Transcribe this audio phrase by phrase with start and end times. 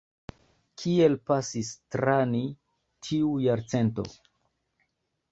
[0.83, 2.41] Kiel pasis tra ni
[3.09, 4.07] tiu jarcento?